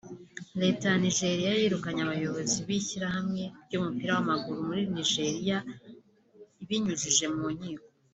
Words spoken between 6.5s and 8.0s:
ibinyujije mu nkiko